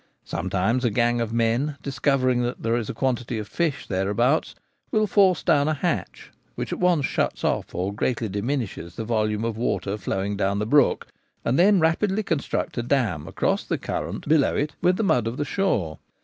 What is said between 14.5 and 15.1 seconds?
it with the